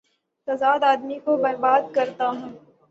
[0.47, 2.49] تضاد آ دمی کو بر باد کر تا ہے۔